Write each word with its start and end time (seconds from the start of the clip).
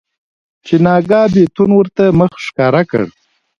چې 0.65 0.75
ناګاه 0.85 1.27
بيتون 1.33 1.69
ورته 1.75 2.03
مخ 2.19 2.31
ښکاره 2.45 2.81
کړ. 2.91 3.01